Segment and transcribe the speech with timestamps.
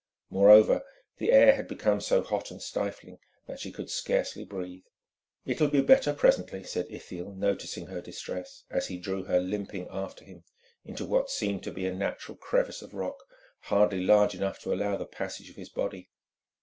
[0.31, 0.83] Moreover,
[1.19, 4.81] the air had become so hot and stifling that she could scarcely breathe.
[5.45, 9.89] "It will be better presently," said Ithiel, noticing her distress, as he drew her limping
[9.91, 10.43] after him
[10.83, 13.17] into what seemed to be a natural crevice of rock
[13.59, 16.09] hardly large enough to allow the passage of his body.